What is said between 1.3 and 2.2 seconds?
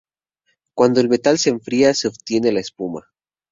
se enfría se